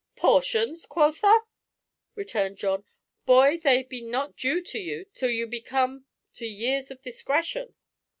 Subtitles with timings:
[0.15, 1.41] "Portions, quotha?"
[2.15, 2.85] returned John.
[3.27, 7.75] "Boy, they be not due to you till you be come to years of discretion."